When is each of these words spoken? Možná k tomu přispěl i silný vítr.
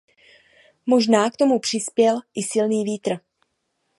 Možná 0.85 1.29
k 1.29 1.37
tomu 1.37 1.59
přispěl 1.59 2.17
i 2.35 2.41
silný 2.43 2.83
vítr. 2.83 3.11